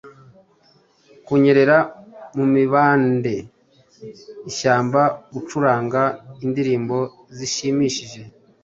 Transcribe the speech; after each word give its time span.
Kunyerera 1.25 1.77
mu 2.35 2.45
mibande 2.53 3.35
ishyamba 4.49 5.01
Gucuranga 5.33 6.01
indirimbo 6.45 6.97
zishimishije, 7.37 8.21